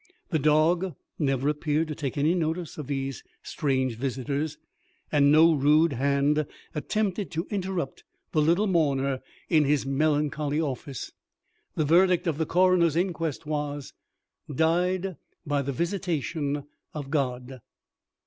[0.31, 4.57] The dog never appeared to take any notice of these strange visitors,
[5.11, 11.11] and no rude hand attempted to interrupt the little mourner in his melancholy office.
[11.75, 13.93] The verdict of the coroner's inquest was,
[14.51, 16.63] "Died by the visitation
[16.95, 17.61] of God."